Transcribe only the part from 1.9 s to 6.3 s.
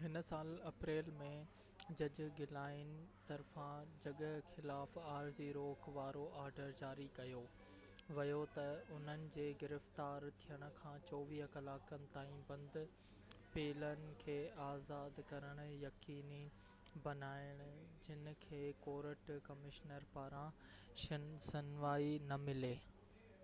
جج گلائن طرفان جڳهه خلاف عارضي روڪ وارو